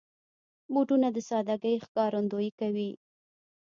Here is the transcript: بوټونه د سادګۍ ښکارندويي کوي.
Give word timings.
بوټونه 0.73 1.07
د 1.15 1.17
سادګۍ 1.29 1.75
ښکارندويي 1.85 2.51
کوي. 2.59 2.89